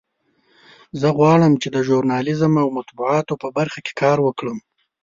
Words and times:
زه 0.99 1.07
غواړم 1.17 1.53
چې 1.61 1.67
د 1.75 1.77
ژورنالیزم 1.87 2.53
او 2.63 2.67
مطبوعاتو 2.77 3.33
په 3.41 3.47
برخه 3.57 3.79
کې 3.85 3.93
کار 4.01 4.17
وکړم 4.23 4.57